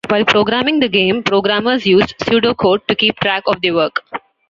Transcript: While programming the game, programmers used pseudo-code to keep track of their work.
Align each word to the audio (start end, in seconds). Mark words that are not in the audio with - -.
While 0.09 0.25
programming 0.25 0.79
the 0.79 0.87
game, 0.89 1.21
programmers 1.21 1.85
used 1.85 2.15
pseudo-code 2.25 2.87
to 2.87 2.95
keep 2.95 3.19
track 3.19 3.43
of 3.45 3.61
their 3.61 3.75
work. 3.75 4.01